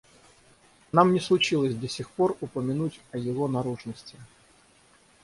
Нам 0.91 1.11
не 1.13 1.19
случилось 1.19 1.75
до 1.75 1.87
сих 1.87 2.09
пор 2.09 2.35
упомянуть 2.41 2.99
о 3.11 3.19
его 3.19 3.47
наружности. 3.47 4.15